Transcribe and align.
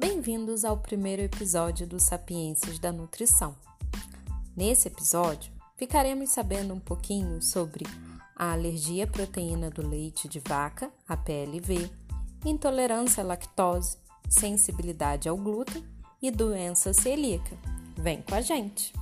Bem-vindos 0.00 0.64
ao 0.64 0.78
primeiro 0.78 1.20
episódio 1.20 1.86
do 1.86 2.00
Sapiências 2.00 2.78
da 2.78 2.90
Nutrição. 2.90 3.54
Nesse 4.56 4.88
episódio, 4.88 5.52
ficaremos 5.76 6.30
sabendo 6.30 6.72
um 6.72 6.80
pouquinho 6.80 7.42
sobre 7.42 7.84
a 8.34 8.52
alergia 8.52 9.04
à 9.04 9.06
proteína 9.06 9.68
do 9.68 9.86
leite 9.86 10.26
de 10.26 10.40
vaca, 10.40 10.90
a 11.06 11.18
PLV, 11.18 11.90
intolerância 12.46 13.22
à 13.22 13.26
lactose, 13.26 13.98
sensibilidade 14.26 15.28
ao 15.28 15.36
glúten 15.36 15.84
e 16.22 16.30
doença 16.30 16.94
celíaca. 16.94 17.54
Vem 17.94 18.22
com 18.22 18.34
a 18.34 18.40
gente! 18.40 18.99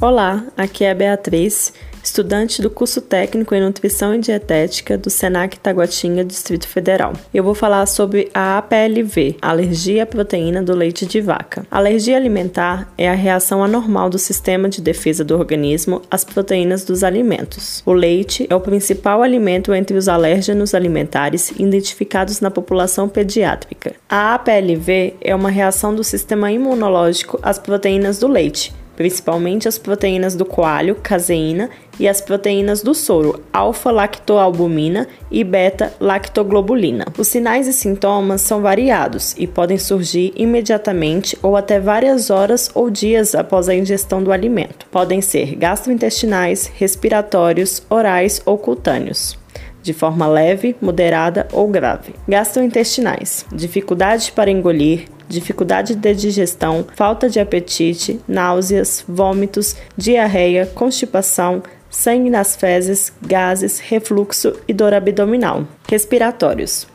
Olá, 0.00 0.44
aqui 0.56 0.84
é 0.84 0.92
a 0.92 0.94
Beatriz, 0.94 1.72
estudante 2.04 2.62
do 2.62 2.70
curso 2.70 3.00
técnico 3.00 3.52
em 3.52 3.60
Nutrição 3.60 4.14
e 4.14 4.20
Dietética 4.20 4.96
do 4.96 5.10
Senac 5.10 5.58
Taguatinga, 5.58 6.24
Distrito 6.24 6.68
Federal. 6.68 7.14
Eu 7.34 7.42
vou 7.42 7.52
falar 7.52 7.84
sobre 7.86 8.30
a 8.32 8.58
APLV, 8.58 9.34
alergia 9.42 10.04
à 10.04 10.06
proteína 10.06 10.62
do 10.62 10.72
leite 10.72 11.04
de 11.04 11.20
vaca. 11.20 11.66
A 11.68 11.78
alergia 11.78 12.16
alimentar 12.16 12.92
é 12.96 13.10
a 13.10 13.14
reação 13.14 13.64
anormal 13.64 14.08
do 14.08 14.20
sistema 14.20 14.68
de 14.68 14.80
defesa 14.80 15.24
do 15.24 15.36
organismo 15.36 16.00
às 16.08 16.22
proteínas 16.22 16.84
dos 16.84 17.02
alimentos. 17.02 17.82
O 17.84 17.92
leite 17.92 18.46
é 18.48 18.54
o 18.54 18.60
principal 18.60 19.20
alimento 19.20 19.74
entre 19.74 19.96
os 19.96 20.06
alérgenos 20.06 20.76
alimentares 20.76 21.50
identificados 21.58 22.40
na 22.40 22.52
população 22.52 23.08
pediátrica. 23.08 23.96
A 24.08 24.34
APLV 24.34 25.16
é 25.20 25.34
uma 25.34 25.50
reação 25.50 25.92
do 25.92 26.04
sistema 26.04 26.52
imunológico 26.52 27.36
às 27.42 27.58
proteínas 27.58 28.20
do 28.20 28.28
leite 28.28 28.72
principalmente 28.98 29.68
as 29.68 29.78
proteínas 29.78 30.34
do 30.34 30.44
coalho, 30.44 30.96
caseína, 30.96 31.70
e 32.00 32.08
as 32.08 32.20
proteínas 32.20 32.82
do 32.82 32.94
soro, 32.94 33.40
alfa-lactoalbumina 33.52 35.06
e 35.30 35.44
beta-lactoglobulina. 35.44 37.06
Os 37.16 37.28
sinais 37.28 37.68
e 37.68 37.72
sintomas 37.72 38.40
são 38.40 38.60
variados 38.60 39.36
e 39.38 39.46
podem 39.46 39.78
surgir 39.78 40.32
imediatamente 40.34 41.38
ou 41.40 41.56
até 41.56 41.78
várias 41.78 42.28
horas 42.28 42.70
ou 42.74 42.90
dias 42.90 43.36
após 43.36 43.68
a 43.68 43.74
ingestão 43.74 44.20
do 44.20 44.32
alimento. 44.32 44.86
Podem 44.90 45.20
ser 45.20 45.54
gastrointestinais, 45.54 46.66
respiratórios, 46.66 47.80
orais 47.88 48.42
ou 48.44 48.58
cutâneos 48.58 49.38
de 49.80 49.92
forma 49.94 50.26
leve, 50.26 50.76
moderada 50.82 51.48
ou 51.52 51.68
grave. 51.68 52.14
Gastrointestinais: 52.28 53.46
dificuldade 53.50 54.32
para 54.32 54.50
engolir, 54.50 55.06
dificuldade 55.28 55.94
de 55.94 56.14
digestão, 56.14 56.86
falta 56.96 57.28
de 57.28 57.38
apetite, 57.38 58.20
náuseas, 58.26 59.04
vômitos, 59.06 59.76
diarreia, 59.96 60.66
constipação, 60.66 61.62
sangue 61.90 62.30
nas 62.30 62.56
fezes, 62.56 63.12
gases, 63.20 63.78
refluxo 63.78 64.54
e 64.66 64.72
dor 64.72 64.94
abdominal. 64.94 65.66
Respiratórios: 65.88 66.86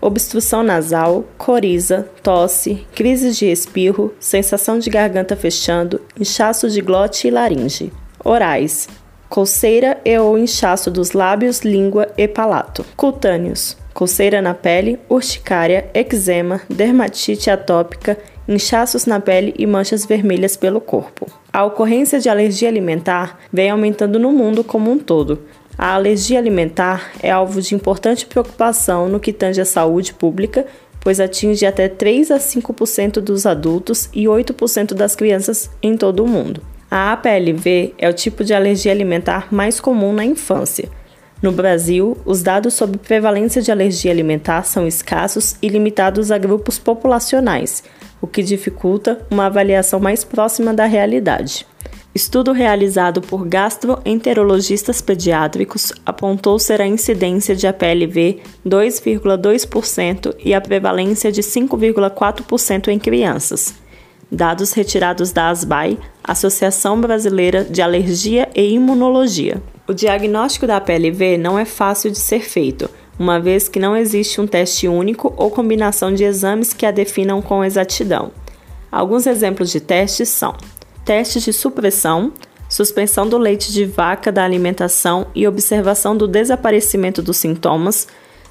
obstrução 0.00 0.62
nasal, 0.62 1.24
coriza, 1.36 2.08
tosse, 2.22 2.86
crises 2.94 3.36
de 3.36 3.46
espirro, 3.46 4.14
sensação 4.20 4.78
de 4.78 4.90
garganta 4.90 5.36
fechando, 5.36 6.00
inchaço 6.18 6.68
de 6.68 6.80
glote 6.80 7.28
e 7.28 7.30
laringe. 7.30 7.92
Orais: 8.24 8.88
coceira 9.28 10.00
e 10.04 10.18
ou 10.18 10.38
inchaço 10.38 10.90
dos 10.90 11.12
lábios, 11.12 11.60
língua 11.60 12.08
e 12.16 12.26
palato. 12.26 12.84
Cutâneos: 12.96 13.76
coceira 13.98 14.40
na 14.40 14.54
pele, 14.54 14.96
urticária, 15.08 15.90
eczema, 15.92 16.60
dermatite 16.70 17.50
atópica, 17.50 18.16
inchaços 18.46 19.06
na 19.06 19.18
pele 19.18 19.52
e 19.58 19.66
manchas 19.66 20.06
vermelhas 20.06 20.56
pelo 20.56 20.80
corpo. 20.80 21.26
A 21.52 21.64
ocorrência 21.64 22.20
de 22.20 22.28
alergia 22.28 22.68
alimentar 22.68 23.40
vem 23.52 23.70
aumentando 23.70 24.16
no 24.16 24.30
mundo 24.30 24.62
como 24.62 24.88
um 24.88 25.00
todo. 25.00 25.40
A 25.76 25.94
alergia 25.94 26.38
alimentar 26.38 27.10
é 27.20 27.32
alvo 27.32 27.60
de 27.60 27.74
importante 27.74 28.24
preocupação 28.24 29.08
no 29.08 29.18
que 29.18 29.32
tange 29.32 29.60
à 29.60 29.64
saúde 29.64 30.14
pública, 30.14 30.64
pois 31.00 31.18
atinge 31.18 31.66
até 31.66 31.88
3 31.88 32.30
a 32.30 32.38
5% 32.38 33.14
dos 33.14 33.46
adultos 33.46 34.08
e 34.14 34.26
8% 34.26 34.94
das 34.94 35.16
crianças 35.16 35.72
em 35.82 35.96
todo 35.96 36.22
o 36.22 36.28
mundo. 36.28 36.62
A 36.88 37.14
APLV 37.14 37.94
é 37.98 38.08
o 38.08 38.14
tipo 38.14 38.44
de 38.44 38.54
alergia 38.54 38.92
alimentar 38.92 39.48
mais 39.50 39.80
comum 39.80 40.12
na 40.12 40.24
infância. 40.24 40.88
No 41.40 41.52
Brasil, 41.52 42.16
os 42.26 42.42
dados 42.42 42.74
sobre 42.74 42.98
prevalência 42.98 43.62
de 43.62 43.70
alergia 43.70 44.10
alimentar 44.10 44.64
são 44.64 44.88
escassos 44.88 45.54
e 45.62 45.68
limitados 45.68 46.32
a 46.32 46.38
grupos 46.38 46.80
populacionais, 46.80 47.84
o 48.20 48.26
que 48.26 48.42
dificulta 48.42 49.24
uma 49.30 49.46
avaliação 49.46 50.00
mais 50.00 50.24
próxima 50.24 50.74
da 50.74 50.84
realidade. 50.84 51.64
Estudo 52.12 52.50
realizado 52.50 53.20
por 53.20 53.46
gastroenterologistas 53.46 55.00
pediátricos 55.00 55.92
apontou 56.04 56.58
ser 56.58 56.80
a 56.80 56.86
incidência 56.86 57.54
de 57.54 57.68
APLV 57.68 58.40
2,2% 58.66 60.34
e 60.44 60.52
a 60.52 60.60
prevalência 60.60 61.30
de 61.30 61.42
5,4% 61.42 62.88
em 62.88 62.98
crianças. 62.98 63.74
Dados 64.30 64.74
retirados 64.74 65.32
da 65.32 65.48
ASBAI, 65.48 65.98
Associação 66.22 67.00
Brasileira 67.00 67.64
de 67.64 67.80
Alergia 67.80 68.46
e 68.54 68.74
Imunologia. 68.74 69.62
O 69.86 69.94
diagnóstico 69.94 70.66
da 70.66 70.78
PLV 70.78 71.38
não 71.38 71.58
é 71.58 71.64
fácil 71.64 72.10
de 72.10 72.18
ser 72.18 72.40
feito, 72.40 72.90
uma 73.18 73.40
vez 73.40 73.70
que 73.70 73.80
não 73.80 73.96
existe 73.96 74.38
um 74.38 74.46
teste 74.46 74.86
único 74.86 75.32
ou 75.34 75.50
combinação 75.50 76.12
de 76.12 76.24
exames 76.24 76.74
que 76.74 76.84
a 76.84 76.90
definam 76.90 77.40
com 77.40 77.64
exatidão. 77.64 78.30
Alguns 78.92 79.26
exemplos 79.26 79.70
de 79.70 79.80
testes 79.80 80.28
são: 80.28 80.54
testes 81.06 81.42
de 81.42 81.52
supressão, 81.54 82.30
suspensão 82.68 83.26
do 83.26 83.38
leite 83.38 83.72
de 83.72 83.86
vaca 83.86 84.30
da 84.30 84.44
alimentação 84.44 85.26
e 85.34 85.48
observação 85.48 86.14
do 86.14 86.28
desaparecimento 86.28 87.22
dos 87.22 87.38
sintomas. 87.38 88.06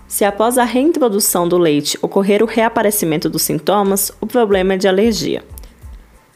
Se 0.07 0.25
após 0.25 0.57
a 0.57 0.63
reintrodução 0.63 1.47
do 1.47 1.57
leite 1.57 1.99
ocorrer 2.01 2.41
o 2.41 2.47
reaparecimento 2.47 3.29
dos 3.29 3.43
sintomas, 3.43 4.11
o 4.19 4.25
problema 4.25 4.73
é 4.73 4.77
de 4.77 4.87
alergia. 4.87 5.43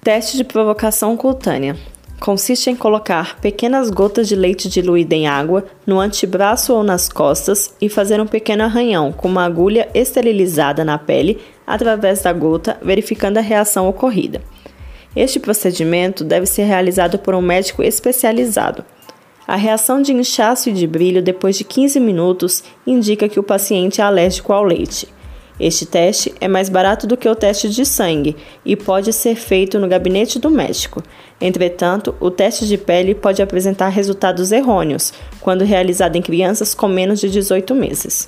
Teste 0.04 0.36
de 0.36 0.44
provocação 0.44 1.16
cutânea 1.16 1.78
consiste 2.20 2.72
em 2.72 2.76
colocar 2.76 3.40
pequenas 3.40 3.92
gotas 3.92 4.28
de 4.28 4.36
leite 4.36 4.68
diluído 4.68 5.14
em 5.14 5.28
água 5.28 5.64
no 5.86 6.00
antebraço 6.00 6.74
ou 6.74 6.84
nas 6.84 7.08
costas 7.08 7.76
e 7.80 7.88
fazer 7.88 8.20
um 8.20 8.26
pequeno 8.26 8.64
arranhão 8.64 9.12
com 9.12 9.28
uma 9.28 9.46
agulha 9.46 9.88
esterilizada 9.94 10.84
na 10.84 10.98
pele 10.98 11.40
através 11.68 12.24
da 12.24 12.34
gota, 12.34 12.80
verificando 12.82 13.38
a 13.38 13.42
reação 13.42 13.88
ocorrida. 13.88 14.42
Este 15.16 15.40
procedimento 15.40 16.24
deve 16.24 16.48
ser 16.48 16.64
realizado 16.64 17.20
por 17.20 17.36
um 17.36 17.42
médico 17.42 17.84
especializado. 17.84 18.84
A 19.48 19.56
reação 19.56 20.02
de 20.02 20.14
inchaço 20.14 20.70
e 20.70 20.74
de 20.74 20.88
brilho 20.88 21.22
depois 21.22 21.56
de 21.56 21.64
15 21.64 22.00
minutos 22.00 22.64
indica 22.88 23.30
que 23.30 23.40
o 23.40 23.44
paciente 23.44 24.02
é 24.02 24.04
alérgico 24.04 24.52
ao 24.52 24.64
leite. 24.64 25.08
Este 25.62 25.86
teste 25.86 26.34
é 26.42 26.48
mais 26.48 26.70
barato 26.70 27.06
do 27.06 27.16
que 27.16 27.30
o 27.30 27.36
teste 27.36 27.70
de 27.70 27.86
sangue 27.86 28.36
e 28.66 28.76
pode 28.76 29.14
ser 29.14 29.36
feito 29.36 29.78
no 29.78 29.88
gabinete 29.88 30.40
do 30.40 30.50
médico. 30.50 31.04
Entretanto, 31.40 32.16
o 32.20 32.32
teste 32.32 32.68
de 32.68 32.80
pele 32.80 33.14
pode 33.14 33.44
apresentar 33.44 33.90
resultados 33.90 34.52
errôneos 34.52 35.14
quando 35.40 35.64
realizado 35.64 36.16
em 36.16 36.22
crianças 36.22 36.74
com 36.74 36.88
menos 36.88 37.20
de 37.20 37.30
18 37.30 37.76
meses. 37.76 38.28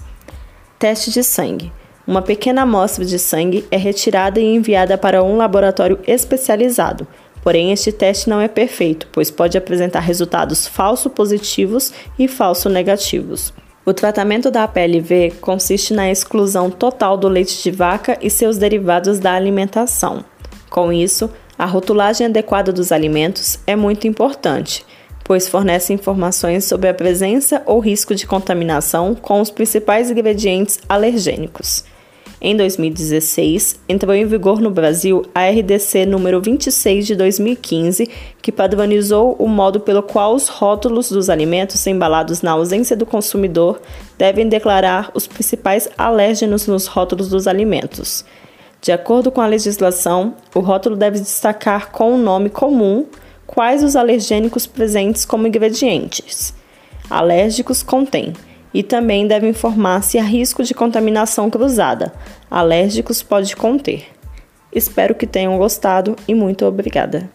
Teste 0.77 1.09
de 1.09 1.23
sangue. 1.23 1.71
Uma 2.05 2.21
pequena 2.21 2.61
amostra 2.61 3.03
de 3.03 3.17
sangue 3.17 3.65
é 3.71 3.77
retirada 3.77 4.39
e 4.39 4.55
enviada 4.55 4.95
para 4.95 5.23
um 5.23 5.35
laboratório 5.35 5.99
especializado. 6.05 7.07
Porém, 7.41 7.71
este 7.71 7.91
teste 7.91 8.29
não 8.29 8.39
é 8.39 8.47
perfeito, 8.47 9.07
pois 9.11 9.31
pode 9.31 9.57
apresentar 9.57 10.01
resultados 10.01 10.67
falso 10.67 11.09
positivos 11.09 11.91
e 12.19 12.27
falso 12.27 12.69
negativos. 12.69 13.51
O 13.85 13.93
tratamento 13.93 14.49
da 14.49 14.65
PLV 14.65 15.33
consiste 15.41 15.93
na 15.93 16.09
exclusão 16.09 16.69
total 16.69 17.17
do 17.17 17.27
leite 17.27 17.61
de 17.61 17.69
vaca 17.69 18.17
e 18.21 18.29
seus 18.29 18.57
derivados 18.57 19.19
da 19.19 19.33
alimentação. 19.33 20.23
Com 20.69 20.93
isso, 20.93 21.29
a 21.59 21.65
rotulagem 21.65 22.27
adequada 22.27 22.71
dos 22.71 22.93
alimentos 22.93 23.59
é 23.67 23.75
muito 23.75 24.07
importante, 24.07 24.85
pois 25.25 25.49
fornece 25.49 25.91
informações 25.91 26.63
sobre 26.63 26.87
a 26.87 26.93
presença 26.93 27.61
ou 27.65 27.79
risco 27.79 28.15
de 28.15 28.25
contaminação 28.25 29.13
com 29.15 29.41
os 29.41 29.51
principais 29.51 30.09
ingredientes 30.09 30.79
alergênicos. 30.87 31.83
Em 32.45 32.57
2016, 32.57 33.79
entrou 33.87 34.13
em 34.13 34.25
vigor 34.25 34.59
no 34.59 34.69
Brasil 34.69 35.23
a 35.33 35.47
RDC 35.47 36.05
número 36.05 36.41
26 36.41 37.07
de 37.07 37.15
2015, 37.15 38.09
que 38.41 38.51
padronizou 38.51 39.37
o 39.39 39.47
modo 39.47 39.79
pelo 39.79 40.03
qual 40.03 40.35
os 40.35 40.49
rótulos 40.49 41.09
dos 41.09 41.29
alimentos 41.29 41.87
embalados 41.87 42.41
na 42.41 42.51
ausência 42.51 42.97
do 42.97 43.05
consumidor 43.05 43.79
devem 44.17 44.49
declarar 44.49 45.09
os 45.13 45.25
principais 45.25 45.87
alérgenos 45.97 46.67
nos 46.67 46.85
rótulos 46.85 47.29
dos 47.29 47.47
alimentos. 47.47 48.25
De 48.81 48.91
acordo 48.91 49.31
com 49.31 49.39
a 49.39 49.47
legislação, 49.47 50.35
o 50.53 50.59
rótulo 50.59 50.97
deve 50.97 51.21
destacar 51.21 51.93
com 51.93 52.13
o 52.13 52.17
nome 52.17 52.49
comum 52.49 53.05
quais 53.47 53.81
os 53.81 53.95
alergênicos 53.95 54.67
presentes 54.67 55.23
como 55.23 55.47
ingredientes. 55.47 56.53
Alérgicos 57.09 57.81
contém 57.81 58.33
e 58.73 58.81
também 58.81 59.27
deve 59.27 59.47
informar 59.47 60.01
se 60.01 60.17
há 60.17 60.23
risco 60.23 60.63
de 60.63 60.73
contaminação 60.73 61.49
cruzada. 61.49 62.11
Alérgicos 62.49 63.21
pode 63.21 63.55
conter. 63.55 64.07
Espero 64.71 65.13
que 65.13 65.27
tenham 65.27 65.57
gostado 65.57 66.15
e 66.27 66.33
muito 66.33 66.65
obrigada. 66.65 67.29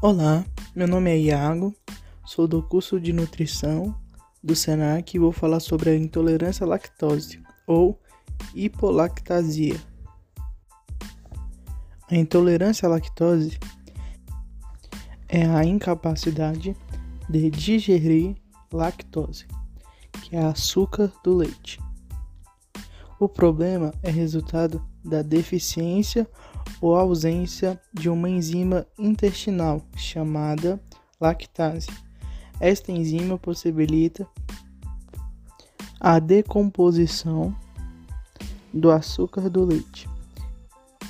Olá, 0.00 0.44
meu 0.74 0.86
nome 0.86 1.10
é 1.10 1.18
Iago, 1.18 1.74
sou 2.24 2.46
do 2.46 2.62
curso 2.62 3.00
de 3.00 3.12
nutrição 3.12 3.94
do 4.42 4.54
SENAC 4.54 5.16
e 5.16 5.18
vou 5.18 5.32
falar 5.32 5.58
sobre 5.58 5.90
a 5.90 5.96
intolerância 5.96 6.64
à 6.64 6.68
lactose 6.68 7.40
ou 7.66 7.98
hipolactasia. 8.54 9.80
A 12.10 12.16
intolerância 12.16 12.86
à 12.86 12.90
lactose 12.90 13.58
é 15.28 15.44
a 15.44 15.64
incapacidade 15.64 16.74
de 17.28 17.50
digerir 17.50 18.34
lactose, 18.72 19.46
que 20.22 20.34
é 20.34 20.42
açúcar 20.42 21.12
do 21.22 21.34
leite. 21.34 21.78
O 23.20 23.28
problema 23.28 23.92
é 24.02 24.10
resultado 24.10 24.82
da 25.04 25.22
deficiência 25.22 26.26
ou 26.80 26.96
ausência 26.96 27.80
de 27.92 28.08
uma 28.08 28.28
enzima 28.28 28.86
intestinal 28.98 29.82
chamada 29.96 30.80
lactase. 31.20 31.88
Esta 32.60 32.92
enzima 32.92 33.36
possibilita 33.38 34.26
a 36.00 36.18
decomposição 36.18 37.54
do 38.72 38.90
açúcar 38.90 39.48
do 39.48 39.64
leite 39.64 40.08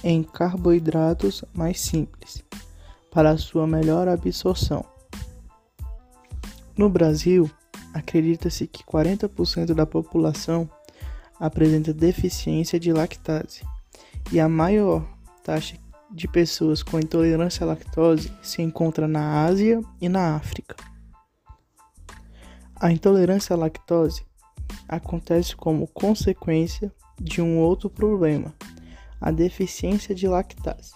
em 0.02 0.22
carboidratos 0.22 1.44
mais 1.52 1.80
simples 1.80 2.44
para 3.10 3.36
sua 3.36 3.66
melhor 3.66 4.06
absorção. 4.08 4.84
No 6.76 6.88
Brasil, 6.88 7.50
acredita-se 7.92 8.66
que 8.66 8.84
40% 8.84 9.74
da 9.74 9.84
população 9.84 10.70
apresenta 11.40 11.92
deficiência 11.92 12.78
de 12.78 12.92
lactase 12.92 13.62
e 14.30 14.38
a 14.38 14.48
maior 14.48 15.04
taxa 15.42 15.76
de 16.10 16.28
pessoas 16.28 16.82
com 16.82 16.98
intolerância 16.98 17.64
à 17.64 17.66
lactose 17.66 18.32
se 18.42 18.62
encontra 18.62 19.06
na 19.06 19.44
Ásia 19.44 19.80
e 20.00 20.08
na 20.08 20.36
África. 20.36 20.76
A 22.76 22.92
intolerância 22.92 23.54
à 23.54 23.56
lactose 23.58 24.24
acontece 24.88 25.56
como 25.56 25.86
consequência 25.88 26.92
de 27.20 27.42
um 27.42 27.58
outro 27.58 27.90
problema, 27.90 28.54
a 29.20 29.30
deficiência 29.30 30.14
de 30.14 30.28
lactase. 30.28 30.92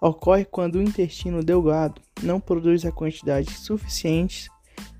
Ocorre 0.00 0.44
quando 0.44 0.76
o 0.76 0.82
intestino 0.82 1.44
delgado 1.44 2.00
não 2.22 2.40
produz 2.40 2.84
a 2.84 2.90
quantidade 2.90 3.50
suficiente 3.52 4.50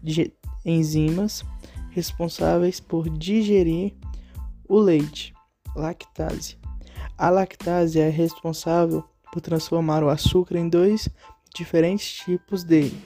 de 0.03 0.33
enzimas 0.65 1.45
responsáveis 1.91 2.81
por 2.81 3.09
digerir 3.09 3.95
o 4.69 4.79
leite, 4.79 5.35
lactase. 5.75 6.57
A 7.19 7.31
lactase 7.31 7.99
é 7.99 8.09
responsável 8.09 9.05
por 9.33 9.41
transformar 9.41 10.03
o 10.05 10.09
açúcar 10.09 10.59
em 10.59 10.69
dois 10.69 11.09
diferentes 11.55 12.25
tipos 12.25 12.65
dele, 12.65 12.97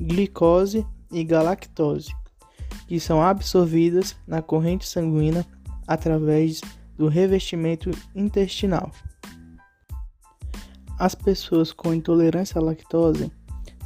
glicose 0.00 0.86
e 1.10 1.24
galactose, 1.24 2.14
que 2.86 3.00
são 3.00 3.22
absorvidas 3.22 4.16
na 4.26 4.42
corrente 4.42 4.86
sanguínea 4.86 5.46
através 5.90 6.60
do 6.96 7.08
revestimento 7.08 7.90
intestinal. 8.14 8.92
As 10.96 11.14
pessoas 11.14 11.72
com 11.72 11.92
intolerância 11.92 12.60
à 12.60 12.62
lactose 12.62 13.32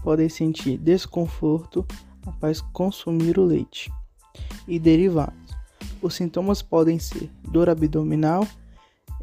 podem 0.03 0.29
sentir 0.29 0.77
desconforto 0.77 1.87
após 2.27 2.61
consumir 2.61 3.39
o 3.39 3.45
leite 3.45 3.91
e 4.69 4.79
derivados. 4.79 5.55
Os 6.03 6.15
sintomas 6.15 6.61
podem 6.61 6.99
ser 6.99 7.31
dor 7.51 7.71
abdominal 7.71 8.47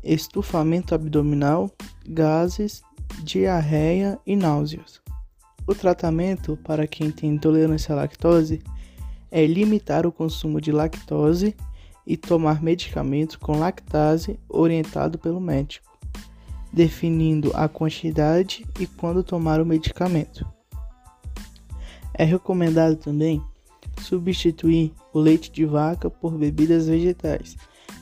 estufamento 0.03 0.95
abdominal, 0.95 1.69
gases, 2.07 2.81
diarreia 3.23 4.19
e 4.25 4.35
náuseas. 4.35 4.99
O 5.67 5.75
tratamento 5.75 6.57
para 6.63 6.87
quem 6.87 7.11
tem 7.11 7.31
intolerância 7.31 7.93
à 7.93 7.95
lactose 7.95 8.63
é 9.29 9.45
limitar 9.45 10.07
o 10.07 10.11
consumo 10.11 10.59
de 10.59 10.71
lactose 10.71 11.55
e 12.05 12.17
tomar 12.17 12.61
medicamentos 12.61 13.35
com 13.35 13.59
lactase 13.59 14.39
orientado 14.49 15.17
pelo 15.17 15.39
médico, 15.39 15.97
definindo 16.71 17.51
a 17.55 17.67
quantidade 17.67 18.65
e 18.79 18.87
quando 18.87 19.23
tomar 19.23 19.61
o 19.61 19.65
medicamento. 19.65 20.45
É 22.13 22.23
recomendado 22.23 22.95
também 22.95 23.41
substituir 24.01 24.93
o 25.13 25.19
leite 25.19 25.51
de 25.51 25.65
vaca 25.65 26.09
por 26.09 26.33
bebidas 26.33 26.87
vegetais 26.87 27.55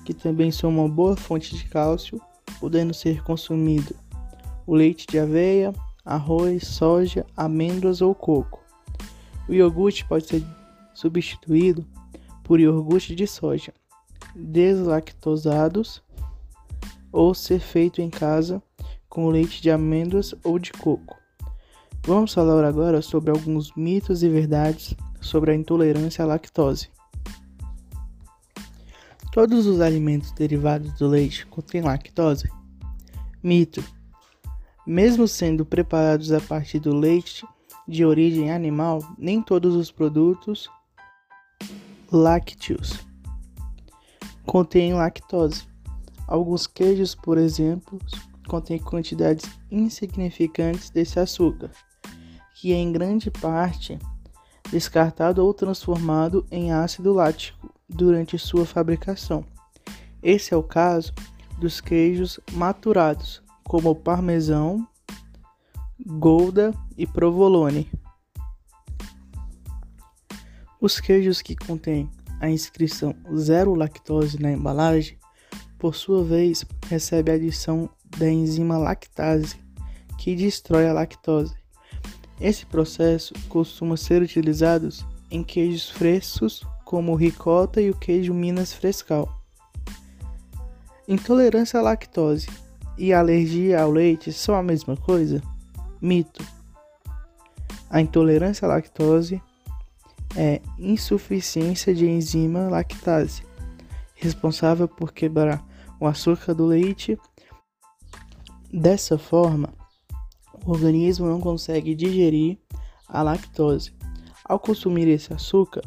que 0.10 0.14
também 0.16 0.52
são 0.52 0.72
uma 0.72 0.90
boa 0.90 1.16
fonte 1.16 1.56
de 1.56 1.66
cálcio, 1.66 2.20
podendo 2.60 2.96
ser 2.96 3.22
consumido 3.22 3.96
o 4.66 4.74
leite 4.74 5.06
de 5.06 5.20
aveia, 5.20 5.72
arroz, 6.04 6.66
soja, 6.66 7.28
amêndoas 7.38 8.02
ou 8.02 8.16
coco. 8.16 8.60
O 9.48 9.54
iogurte 9.54 10.04
pode 10.06 10.26
ser 10.26 10.44
substituído 10.96 11.86
por 12.44 12.60
iogurte 12.60 13.14
de 13.14 13.28
soja, 13.28 13.72
deslactosados, 14.36 16.02
ou 17.12 17.34
ser 17.34 17.60
feito 17.60 18.02
em 18.02 18.10
casa 18.10 18.62
com 19.10 19.30
leite 19.30 19.62
de 19.62 19.72
amêndoas 19.72 20.36
ou 20.44 20.60
de 20.60 20.72
coco. 20.72 21.18
Vamos 22.04 22.34
falar 22.34 22.64
agora 22.64 23.02
sobre 23.02 23.32
alguns 23.32 23.74
mitos 23.76 24.24
e 24.24 24.30
verdades 24.30 24.96
sobre 25.20 25.52
a 25.52 25.56
intolerância 25.56 26.24
à 26.24 26.28
lactose. 26.28 26.90
Todos 29.32 29.66
os 29.66 29.82
alimentos 29.82 30.32
derivados 30.32 30.94
do 30.94 31.08
leite 31.08 31.46
contêm 31.48 31.82
lactose? 31.82 32.50
Mito. 33.44 33.84
Mesmo 34.86 35.28
sendo 35.28 35.66
preparados 35.66 36.32
a 36.32 36.40
partir 36.40 36.80
do 36.80 36.96
leite 36.96 37.46
de 37.88 38.06
origem 38.06 38.52
animal, 38.52 39.00
nem 39.18 39.42
todos 39.42 39.76
os 39.76 39.92
produtos 39.92 40.70
lácteos 42.12 43.09
contêm 44.50 44.96
lactose. 44.96 45.68
Alguns 46.28 46.66
queijos, 46.66 47.14
por 47.14 47.38
exemplo, 47.38 48.00
contêm 48.48 48.80
quantidades 48.80 49.46
insignificantes 49.70 50.90
desse 50.90 51.20
açúcar, 51.20 51.70
que 52.56 52.74
é 52.74 52.76
em 52.76 52.92
grande 52.92 53.30
parte 53.30 54.00
descartado 54.72 55.46
ou 55.46 55.54
transformado 55.54 56.48
em 56.50 56.72
ácido 56.72 57.14
lático 57.14 57.72
durante 57.88 58.40
sua 58.40 58.66
fabricação. 58.66 59.46
Esse 60.22 60.52
é 60.52 60.58
o 60.58 60.64
caso 60.64 61.14
dos 61.60 61.80
queijos 61.80 62.40
maturados, 62.54 63.44
como 63.64 63.94
parmesão, 63.94 64.84
gouda 66.04 66.74
e 66.98 67.06
provolone. 67.06 67.88
Os 70.82 71.00
queijos 71.00 71.40
que 71.40 71.56
contêm 71.56 72.10
a 72.40 72.50
inscrição 72.50 73.16
zero 73.36 73.74
lactose 73.74 74.42
na 74.42 74.52
embalagem, 74.52 75.18
por 75.78 75.96
sua 75.96 76.24
vez, 76.24 76.66
recebe 76.88 77.32
a 77.32 77.36
adição 77.36 77.90
da 78.18 78.30
enzima 78.30 78.78
lactase, 78.78 79.58
que 80.18 80.36
destrói 80.36 80.88
a 80.88 80.94
lactose. 80.94 81.56
Esse 82.40 82.66
processo 82.66 83.34
costuma 83.48 83.98
ser 83.98 84.22
utilizado 84.22 84.90
em 85.32 85.44
queijos 85.44 85.90
frescos 85.90 86.66
como 86.86 87.12
o 87.12 87.16
ricota 87.16 87.82
e 87.82 87.90
o 87.90 87.96
queijo 87.96 88.34
Minas 88.34 88.74
Frescal. 88.74 89.30
Intolerância 91.08 91.80
à 91.80 91.84
lactose 91.84 92.48
e 92.98 93.14
alergia 93.14 93.82
ao 93.82 93.92
leite 93.92 94.32
são 94.34 94.56
a 94.56 94.64
mesma 94.64 94.96
coisa? 94.98 95.42
Mito. 96.02 96.44
A 97.90 98.02
intolerância 98.02 98.66
à 98.66 98.70
lactose 98.70 99.42
é 100.36 100.62
insuficiência 100.78 101.94
de 101.94 102.08
enzima 102.08 102.68
lactase, 102.70 103.44
responsável 104.16 104.88
por 104.88 105.12
quebrar 105.12 105.66
o 106.00 106.08
açúcar 106.08 106.54
do 106.54 106.66
leite. 106.66 107.18
Dessa 108.72 109.18
forma, 109.18 109.74
o 110.66 110.72
organismo 110.72 111.28
não 111.28 111.40
consegue 111.40 111.96
digerir 111.96 112.58
a 113.08 113.22
lactose. 113.22 113.94
Ao 114.46 114.60
consumir 114.60 115.08
esse 115.08 115.34
açúcar, 115.34 115.82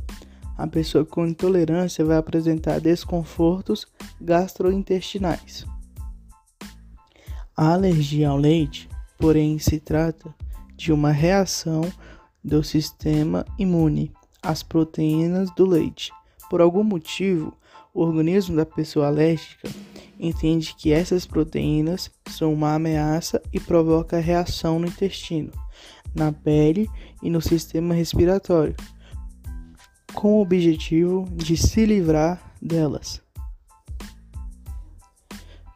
a 0.57 0.67
pessoa 0.67 1.05
com 1.05 1.27
intolerância 1.27 2.05
vai 2.05 2.17
apresentar 2.17 2.81
desconfortos 2.81 3.87
gastrointestinais. 4.21 5.65
A 7.57 7.73
alergia 7.75 8.29
ao 8.31 8.37
leite, 8.37 8.89
porém, 9.19 9.59
se 9.59 9.79
trata 9.79 10.35
de 10.77 10.93
uma 10.93 11.13
reação 11.13 11.83
do 12.43 12.63
sistema 12.63 13.45
imune 13.59 14.13
às 14.43 14.63
proteínas 14.63 15.51
do 15.55 15.65
leite. 15.65 16.13
Por 16.51 16.61
algum 16.61 16.83
motivo, 16.83 17.57
o 17.95 18.03
organismo 18.03 18.57
da 18.57 18.67
pessoa 18.67 19.07
alérgica 19.07 19.69
entende 20.19 20.75
que 20.77 20.93
essas 20.93 21.27
proteínas 21.27 22.11
são 22.27 22.53
uma 22.53 22.75
ameaça 22.75 23.43
e 23.53 23.61
provoca 23.61 24.19
reação 24.19 24.79
no 24.79 24.87
intestino, 24.87 25.53
na 26.15 26.33
pele 26.33 26.89
e 27.23 27.29
no 27.29 27.41
sistema 27.41 27.95
respiratório, 27.95 28.75
com 30.15 30.35
o 30.35 30.43
objetivo 30.43 31.29
de 31.33 31.57
se 31.57 31.85
livrar 31.85 32.55
delas. 32.61 33.21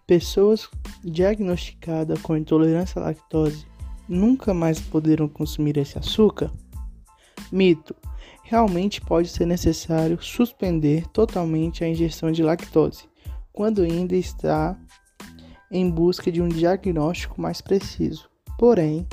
Pessoas 0.06 0.68
diagnosticadas 1.02 2.20
com 2.20 2.36
intolerância 2.36 3.00
à 3.00 3.06
lactose 3.06 3.66
nunca 4.08 4.54
mais 4.54 4.80
poderão 4.80 5.28
consumir 5.28 5.76
esse 5.78 5.98
açúcar? 5.98 6.52
Mito: 7.50 7.94
realmente 8.48 9.00
pode 9.00 9.28
ser 9.28 9.44
necessário 9.44 10.22
suspender 10.22 11.04
totalmente 11.08 11.82
a 11.82 11.88
ingestão 11.88 12.30
de 12.30 12.44
lactose, 12.44 13.08
quando 13.52 13.82
ainda 13.82 14.14
está 14.14 14.78
em 15.68 15.90
busca 15.90 16.30
de 16.30 16.40
um 16.40 16.48
diagnóstico 16.48 17.40
mais 17.40 17.60
preciso. 17.60 18.30
Porém, 18.56 19.04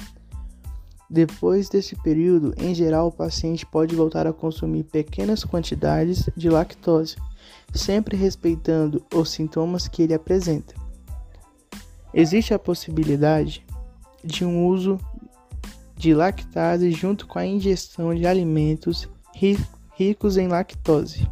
depois 1.10 1.68
desse 1.68 1.96
período, 1.96 2.54
em 2.58 2.76
geral, 2.76 3.08
o 3.08 3.12
paciente 3.12 3.66
pode 3.66 3.96
voltar 3.96 4.28
a 4.28 4.34
consumir 4.34 4.84
pequenas 4.84 5.44
quantidades 5.44 6.30
de 6.38 6.48
lactose, 6.48 7.16
sempre 7.74 8.16
respeitando 8.16 9.04
os 9.12 9.32
sintomas 9.32 9.88
que 9.88 10.04
ele 10.04 10.14
apresenta. 10.14 10.76
Existe 12.14 12.54
a 12.54 12.60
possibilidade 12.60 13.66
de 14.24 14.46
um 14.46 14.68
uso 14.68 15.00
de 15.96 16.14
lactase 16.14 16.92
junto 16.92 17.26
com 17.26 17.40
a 17.40 17.46
ingestão 17.46 18.14
de 18.14 18.28
alimentos 18.28 19.10
ricos 19.34 20.38
em 20.38 20.48
lactose, 20.48 21.28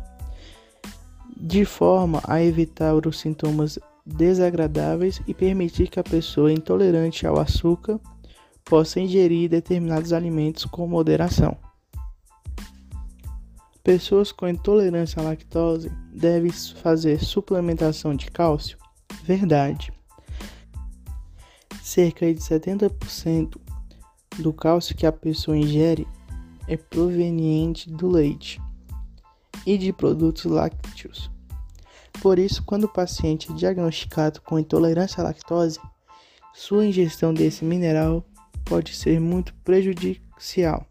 de 1.36 1.66
forma 1.66 2.22
a 2.28 2.42
evitar 2.42 2.96
os 2.96 3.20
sintomas 3.20 3.80
desagradáveis 4.06 5.22
e 5.28 5.34
permitir 5.34 5.88
que 5.88 6.00
a 6.00 6.04
pessoa 6.04 6.52
intolerante 6.52 7.26
ao 7.26 7.40
açúcar 7.40 8.00
possa 8.66 9.00
ingerir 9.00 9.50
determinados 9.50 10.14
alimentos 10.14 10.66
com 10.66 10.88
moderação. 10.88 11.58
Pessoas 13.84 14.32
com 14.32 14.48
intolerância 14.48 15.20
à 15.20 15.24
lactose 15.24 15.92
devem 16.14 16.52
fazer 16.52 17.20
suplementação 17.20 18.16
de 18.16 18.30
cálcio? 18.30 18.78
Verdade. 19.24 19.92
Cerca 21.82 22.32
de 22.32 22.40
70% 22.40 23.58
do 24.38 24.54
cálcio 24.54 24.96
que 24.96 25.06
a 25.06 25.12
pessoa 25.12 25.58
ingere 25.58 26.08
é 26.68 26.78
proveniente 26.78 27.90
do 27.90 28.08
leite 28.08 28.62
e 29.66 29.78
de 29.78 29.92
produtos 29.92 30.46
lácteos. 30.46 31.30
Por 32.22 32.38
isso, 32.38 32.64
quando 32.64 32.86
o 32.86 32.94
paciente 32.94 33.52
é 33.52 33.56
diagnosticado 33.56 34.42
com 34.42 34.60
intolerância 34.60 35.22
à 35.22 35.24
lactose, 35.24 35.80
sua 36.54 36.86
ingestão 36.86 37.34
desse 37.34 37.64
mineral 37.64 38.26
pode 38.66 38.94
ser 38.94 39.20
muito 39.20 39.54
prejudicial, 39.64 40.86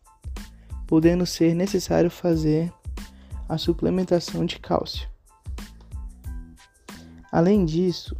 podendo 0.86 1.26
ser 1.26 1.54
necessário 1.54 2.10
fazer 2.10 2.72
a 3.48 3.58
suplementação 3.58 4.44
de 4.44 4.58
cálcio. 4.58 5.08
Além 7.30 7.64
disso, 7.64 8.16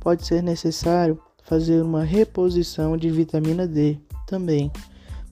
pode 0.00 0.26
ser 0.26 0.42
necessário 0.42 1.20
fazer 1.42 1.82
uma 1.82 2.02
reposição 2.02 2.96
de 2.96 3.10
vitamina 3.10 3.66
D 3.66 3.98
também, 4.26 4.70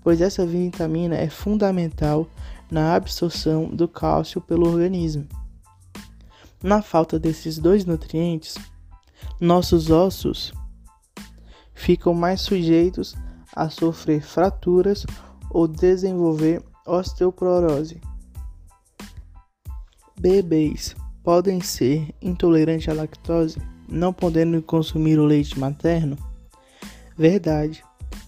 pois 0.02 0.20
essa 0.20 0.44
vitamina 0.44 1.16
é 1.16 1.28
fundamental 1.28 2.28
na 2.70 2.94
absorção 2.94 3.66
do 3.66 3.86
cálcio 3.86 4.40
pelo 4.40 4.66
organismo. 4.66 5.26
Na 6.62 6.80
falta 6.80 7.18
desses 7.18 7.58
dois 7.58 7.84
nutrientes, 7.84 8.56
nossos 9.40 9.90
ossos 9.90 10.52
ficam 11.74 12.14
mais 12.14 12.40
sujeitos 12.40 13.14
a 13.54 13.68
sofrer 13.68 14.22
fraturas 14.22 15.04
ou 15.50 15.66
desenvolver 15.68 16.62
osteoporose. 16.86 18.00
Bebês 20.18 20.94
podem 21.22 21.60
ser 21.60 22.14
intolerantes 22.22 22.88
à 22.88 22.94
lactose, 22.94 23.60
não 23.88 24.12
podendo 24.12 24.62
consumir 24.62 25.18
o 25.18 25.26
leite 25.26 25.58
materno? 25.58 26.16
Verdade. 27.16 27.84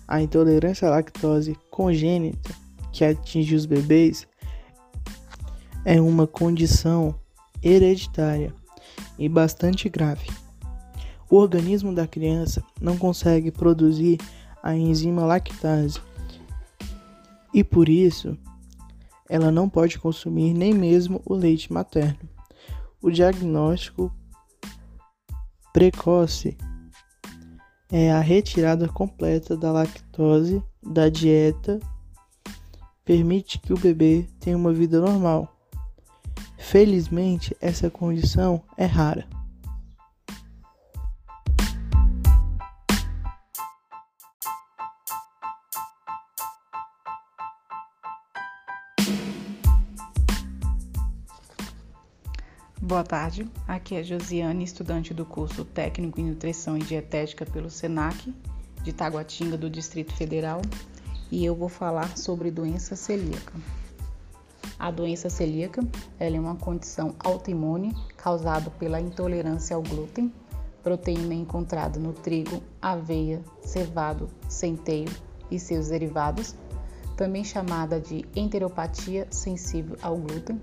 A 0.06 0.20
intolerância 0.20 0.86
à 0.86 0.90
lactose 0.90 1.56
congênita 1.74 2.54
que 2.92 3.04
atinge 3.04 3.52
os 3.52 3.66
bebês 3.66 4.28
é 5.84 6.00
uma 6.00 6.24
condição 6.24 7.18
hereditária 7.60 8.54
e 9.18 9.28
bastante 9.28 9.88
grave. 9.88 10.30
O 11.28 11.34
organismo 11.34 11.92
da 11.92 12.06
criança 12.06 12.62
não 12.80 12.96
consegue 12.96 13.50
produzir 13.50 14.20
a 14.62 14.76
enzima 14.76 15.24
lactase 15.24 15.98
e 17.52 17.64
por 17.64 17.88
isso 17.88 18.38
ela 19.28 19.50
não 19.50 19.68
pode 19.68 19.98
consumir 19.98 20.54
nem 20.54 20.72
mesmo 20.72 21.20
o 21.24 21.34
leite 21.34 21.72
materno. 21.72 22.28
O 23.02 23.10
diagnóstico 23.10 24.14
precoce 25.72 26.56
é 27.96 28.10
a 28.10 28.18
retirada 28.18 28.88
completa 28.88 29.56
da 29.56 29.70
lactose 29.70 30.60
da 30.82 31.08
dieta 31.08 31.78
permite 33.04 33.60
que 33.60 33.72
o 33.72 33.78
bebê 33.78 34.26
tenha 34.40 34.56
uma 34.56 34.72
vida 34.72 35.00
normal. 35.00 35.56
Felizmente, 36.58 37.56
essa 37.60 37.88
condição 37.88 38.60
é 38.76 38.84
rara. 38.84 39.24
Boa 52.94 53.02
tarde, 53.02 53.50
aqui 53.66 53.96
é 53.96 54.04
Josiane, 54.04 54.62
estudante 54.62 55.12
do 55.12 55.26
curso 55.26 55.64
Técnico 55.64 56.20
em 56.20 56.26
Nutrição 56.26 56.76
e 56.76 56.80
Dietética 56.80 57.44
pelo 57.44 57.68
SENAC 57.68 58.32
de 58.84 58.92
Taguatinga, 58.92 59.58
do 59.58 59.68
Distrito 59.68 60.14
Federal, 60.14 60.62
e 61.28 61.44
eu 61.44 61.56
vou 61.56 61.68
falar 61.68 62.16
sobre 62.16 62.52
doença 62.52 62.94
celíaca. 62.94 63.52
A 64.78 64.92
doença 64.92 65.28
celíaca 65.28 65.82
é 66.20 66.30
uma 66.38 66.54
condição 66.54 67.16
autoimune 67.18 67.92
causada 68.16 68.70
pela 68.70 69.00
intolerância 69.00 69.74
ao 69.74 69.82
glúten, 69.82 70.32
proteína 70.80 71.34
encontrada 71.34 71.98
no 71.98 72.12
trigo, 72.12 72.62
aveia, 72.80 73.42
cevado, 73.60 74.30
centeio 74.48 75.10
e 75.50 75.58
seus 75.58 75.88
derivados, 75.88 76.54
também 77.16 77.42
chamada 77.42 77.98
de 77.98 78.24
enteropatia 78.36 79.26
sensível 79.32 79.96
ao 80.00 80.16
glúten. 80.16 80.60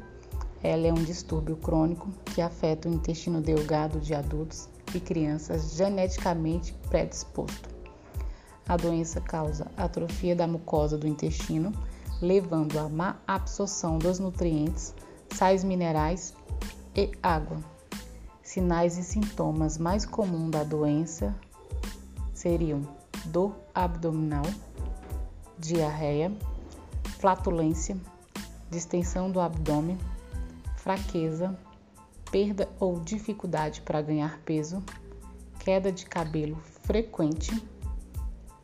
Ela 0.63 0.87
é 0.87 0.91
um 0.91 1.03
distúrbio 1.03 1.55
crônico 1.57 2.09
que 2.25 2.41
afeta 2.41 2.87
o 2.87 2.93
intestino 2.93 3.41
delgado 3.41 3.99
de 3.99 4.13
adultos 4.13 4.69
e 4.93 4.99
crianças 4.99 5.73
geneticamente 5.73 6.73
predisposto. 6.89 7.69
A 8.67 8.77
doença 8.77 9.19
causa 9.19 9.71
atrofia 9.75 10.35
da 10.35 10.47
mucosa 10.47 10.97
do 10.97 11.07
intestino, 11.07 11.71
levando 12.21 12.77
à 12.77 12.87
má 12.87 13.17
absorção 13.27 13.97
dos 13.97 14.19
nutrientes, 14.19 14.93
sais 15.33 15.63
minerais 15.63 16.33
e 16.95 17.11
água. 17.23 17.57
Sinais 18.43 18.97
e 18.97 19.03
sintomas 19.03 19.77
mais 19.77 20.05
comuns 20.05 20.51
da 20.51 20.63
doença 20.63 21.35
seriam 22.33 22.81
dor 23.25 23.55
abdominal, 23.73 24.45
diarreia, 25.57 26.31
flatulência, 27.19 27.97
distensão 28.69 29.29
do 29.31 29.39
abdômen, 29.39 29.97
fraqueza, 30.81 31.57
perda 32.31 32.69
ou 32.79 32.99
dificuldade 32.99 33.81
para 33.81 34.01
ganhar 34.01 34.39
peso, 34.45 34.83
queda 35.59 35.91
de 35.91 36.05
cabelo 36.05 36.57
frequente 36.83 37.51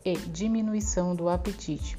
e 0.03 0.15
diminuição 0.15 1.15
do 1.15 1.29
apetite 1.29 1.97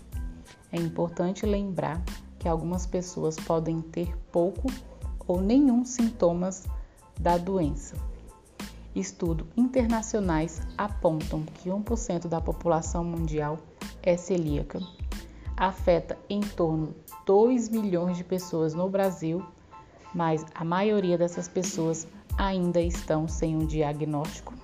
é 0.70 0.76
importante 0.76 1.46
lembrar 1.46 2.02
que 2.38 2.48
algumas 2.48 2.86
pessoas 2.86 3.36
podem 3.36 3.80
ter 3.80 4.14
pouco 4.30 4.70
ou 5.26 5.40
nenhum 5.40 5.84
sintomas 5.84 6.66
da 7.18 7.38
doença. 7.38 7.96
Estudos 8.94 9.46
internacionais 9.56 10.60
apontam 10.76 11.42
que 11.42 11.68
1% 11.68 12.28
da 12.28 12.40
população 12.40 13.04
mundial 13.04 13.58
é 14.02 14.16
celíaca. 14.16 14.80
Afeta 15.56 16.18
em 16.28 16.40
torno 16.40 16.88
de 16.88 16.94
2 17.26 17.68
milhões 17.68 18.16
de 18.16 18.24
pessoas 18.24 18.74
no 18.74 18.88
Brasil, 18.88 19.44
mas 20.14 20.44
a 20.54 20.64
maioria 20.64 21.18
dessas 21.18 21.48
pessoas 21.48 22.06
ainda 22.36 22.80
estão 22.80 23.26
sem 23.28 23.56
um 23.56 23.66
diagnóstico. 23.66 24.54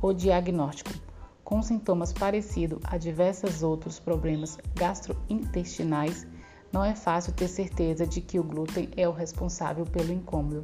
O 0.00 0.12
diagnóstico 0.12 1.08
com 1.48 1.62
sintomas 1.62 2.12
parecidos 2.12 2.78
a 2.84 2.98
diversos 2.98 3.62
outros 3.62 3.98
problemas 3.98 4.58
gastrointestinais, 4.74 6.26
não 6.70 6.84
é 6.84 6.94
fácil 6.94 7.32
ter 7.32 7.48
certeza 7.48 8.06
de 8.06 8.20
que 8.20 8.38
o 8.38 8.42
glúten 8.42 8.90
é 8.94 9.08
o 9.08 9.12
responsável 9.12 9.86
pelo 9.86 10.12
incômodo. 10.12 10.62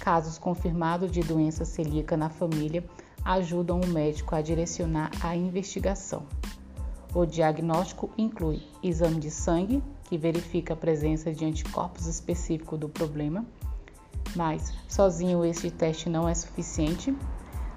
Casos 0.00 0.36
confirmados 0.36 1.12
de 1.12 1.20
doença 1.20 1.64
celíaca 1.64 2.16
na 2.16 2.28
família 2.28 2.84
ajudam 3.24 3.80
o 3.80 3.86
médico 3.86 4.34
a 4.34 4.42
direcionar 4.42 5.12
a 5.22 5.36
investigação. 5.36 6.26
O 7.14 7.24
diagnóstico 7.24 8.10
inclui 8.18 8.64
exame 8.82 9.20
de 9.20 9.30
sangue, 9.30 9.80
que 10.10 10.18
verifica 10.18 10.74
a 10.74 10.76
presença 10.76 11.32
de 11.32 11.44
anticorpos 11.44 12.06
específicos 12.06 12.76
do 12.76 12.88
problema, 12.88 13.46
mas 14.34 14.74
sozinho 14.88 15.44
este 15.44 15.70
teste 15.70 16.10
não 16.10 16.28
é 16.28 16.34
suficiente 16.34 17.16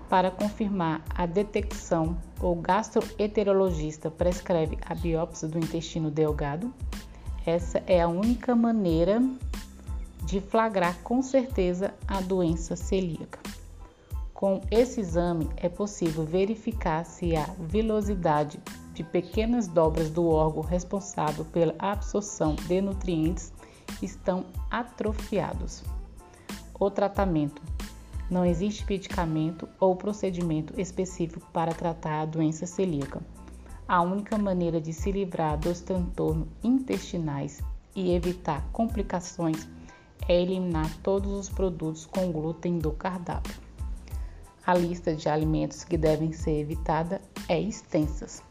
Para 0.10 0.30
confirmar 0.30 1.04
a 1.16 1.26
detecção, 1.26 2.18
o 2.42 2.54
gastroenterologista 2.56 4.12
prescreve 4.12 4.78
a 4.86 4.94
biópsia 4.94 5.48
do 5.48 5.58
intestino 5.58 6.12
delgado. 6.12 6.74
Essa 7.46 7.84
é 7.88 8.02
a 8.02 8.08
única 8.08 8.56
maneira 8.56 9.22
de 10.24 10.40
flagrar 10.40 10.98
com 11.04 11.22
certeza 11.22 11.94
a 12.08 12.22
doença 12.22 12.76
celíaca. 12.76 13.40
Com 14.34 14.62
esse 14.70 15.00
exame 15.02 15.50
é 15.58 15.68
possível 15.68 16.26
verificar 16.26 17.06
se 17.06 17.36
a 17.36 17.46
vilosidade 17.60 18.60
de 18.94 19.04
pequenas 19.04 19.68
dobras 19.68 20.10
do 20.10 20.28
órgão 20.28 20.62
responsável 20.62 21.46
pela 21.46 21.74
absorção 21.80 22.56
de 22.56 22.82
nutrientes 22.82 23.52
estão 24.02 24.46
atrofiados. 24.70 25.84
O 26.80 26.90
tratamento 26.92 27.62
não 28.30 28.46
existe 28.46 28.86
medicamento 28.88 29.68
ou 29.80 29.96
procedimento 29.96 30.80
específico 30.80 31.46
para 31.52 31.74
tratar 31.74 32.22
a 32.22 32.26
doença 32.26 32.66
celíaca. 32.66 33.22
A 33.88 34.02
única 34.02 34.38
maneira 34.38 34.80
de 34.80 34.94
se 34.94 35.12
livrar 35.12 35.58
dos 35.58 35.82
transtornos 35.82 36.48
intestinais 36.64 37.62
e 37.96 38.12
evitar 38.14 38.66
complicações 38.72 39.68
é 40.28 40.42
eliminar 40.42 40.90
todos 41.04 41.32
os 41.34 41.50
produtos 41.50 42.06
com 42.06 42.32
glúten 42.32 42.80
do 42.80 42.92
cardápio. 42.92 43.54
A 44.66 44.74
lista 44.74 45.14
de 45.14 45.28
alimentos 45.28 45.84
que 45.84 45.98
devem 45.98 46.32
ser 46.32 46.60
evitada 46.60 47.22
é 47.50 47.60
extensa, 47.60 48.42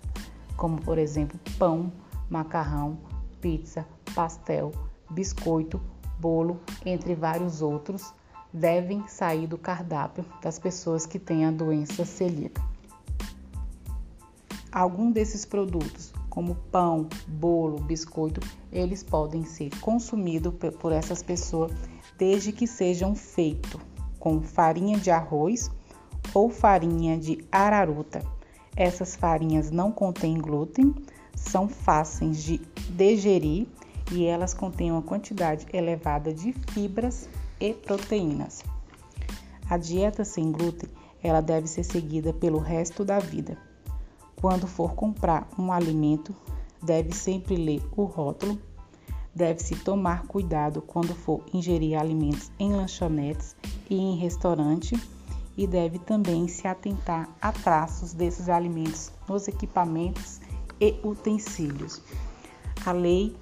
como 0.63 0.81
por 0.81 0.97
exemplo 0.97 1.41
pão, 1.59 1.93
macarrão, 2.31 2.97
pizza, 3.41 3.85
pastel, 4.15 4.71
biscoito, 5.11 5.81
bolo, 6.21 6.61
entre 6.87 7.17
vários 7.17 7.61
outros, 7.61 8.15
devem 8.53 9.05
sair 9.09 9.49
do 9.49 9.59
cardápio 9.59 10.25
das 10.41 10.61
pessoas 10.61 11.05
que 11.05 11.19
têm 11.19 11.47
a 11.47 11.51
doença 11.51 12.05
celíaca. 12.05 12.63
Algum 14.71 15.11
desses 15.11 15.45
produtos, 15.45 16.15
como 16.31 16.55
pão, 16.71 17.09
bolo, 17.27 17.81
biscoito, 17.81 18.41
eles 18.71 19.03
podem 19.03 19.45
ser 19.45 19.69
consumidos 19.81 20.55
por 20.79 20.93
essas 20.93 21.25
pessoas 21.25 21.73
desde 22.17 22.53
que 22.53 22.69
sejam 22.69 23.17
feitos 23.17 23.81
com 24.17 24.41
farinha 24.41 24.97
de 24.97 25.11
arroz 25.11 25.73
ou 26.33 26.49
farinha 26.49 27.19
de 27.19 27.45
araruta. 27.51 28.23
Essas 28.77 29.15
farinhas 29.15 29.71
não 29.71 29.93
contêm 29.93 30.39
glúten, 30.39 30.95
são 31.35 31.69
fáceis 31.69 32.43
de 32.43 32.59
digerir 32.91 33.67
e 34.11 34.25
elas 34.25 34.55
contêm 34.55 34.91
uma 34.91 35.03
quantidade 35.03 35.67
elevada 35.73 36.33
de 36.33 36.53
fibras 36.53 37.29
e 37.61 37.75
proteínas. 37.75 38.63
A 39.69 39.77
dieta 39.77 40.25
sem 40.25 40.51
glúten, 40.51 40.89
ela 41.23 41.41
deve 41.41 41.67
ser 41.67 41.85
seguida 41.85 42.33
pelo 42.33 42.59
resto 42.59 43.05
da 43.05 43.19
vida. 43.19 43.57
Quando 44.41 44.67
for 44.67 44.95
comprar 44.95 45.49
um 45.59 45.71
alimento, 45.71 46.35
deve 46.83 47.13
sempre 47.13 47.57
ler 47.57 47.83
o 47.97 48.05
rótulo. 48.05 48.59
Deve-se 49.35 49.77
tomar 49.77 50.27
cuidado 50.27 50.83
quando 50.83 51.15
for 51.15 51.43
ingerir 51.55 51.99
alimentos 51.99 52.51
em 52.59 52.73
lanchonetes 52.73 53.57
e 53.89 53.97
em 53.97 54.17
restaurante 54.17 54.95
e 55.57 55.67
deve 55.67 55.99
também 55.99 56.47
se 56.49 56.67
atentar 56.67 57.29
a 57.41 57.53
traços 57.53 58.13
desses 58.13 58.49
alimentos 58.49 59.13
nos 59.29 59.47
equipamentos 59.49 60.41
e 60.81 60.99
utensílios. 61.05 62.03
A 62.85 62.91
lei 62.93 63.37